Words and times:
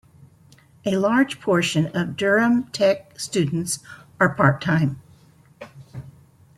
A 0.83 0.95
large 0.97 1.39
portion 1.39 1.95
of 1.95 2.17
Durham 2.17 2.63
Tech 2.71 3.19
students 3.19 3.83
are 4.19 4.33
part-time. 4.33 4.99